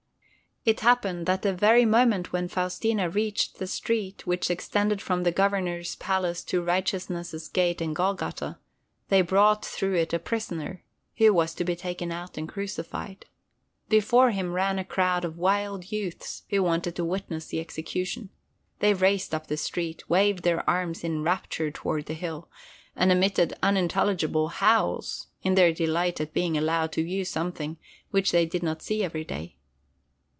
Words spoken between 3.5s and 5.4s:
the street which extended from the